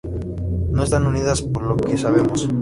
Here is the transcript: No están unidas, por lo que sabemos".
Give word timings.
No 0.73 0.81
están 0.83 1.05
unidas, 1.05 1.43
por 1.43 1.61
lo 1.61 1.77
que 1.77 1.95
sabemos". 1.95 2.49